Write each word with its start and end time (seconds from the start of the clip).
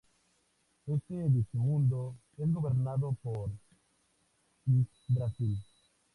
Este 0.87 1.29
Digimundo 1.29 2.15
es 2.35 2.51
gobernado 2.51 3.15
por 3.21 3.51
Yggdrasil. 4.65 5.59